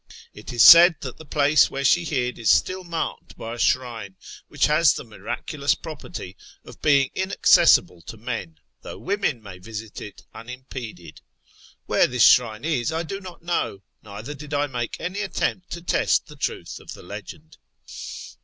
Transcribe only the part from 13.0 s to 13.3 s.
do